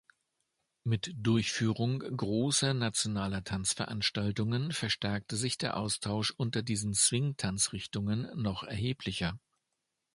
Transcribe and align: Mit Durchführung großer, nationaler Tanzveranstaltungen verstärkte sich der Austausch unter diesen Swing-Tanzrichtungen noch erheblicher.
Mit 0.83 1.13
Durchführung 1.15 1.99
großer, 1.99 2.73
nationaler 2.73 3.43
Tanzveranstaltungen 3.43 4.71
verstärkte 4.71 5.35
sich 5.35 5.59
der 5.59 5.77
Austausch 5.77 6.33
unter 6.35 6.63
diesen 6.63 6.95
Swing-Tanzrichtungen 6.95 8.27
noch 8.41 8.63
erheblicher. 8.63 9.37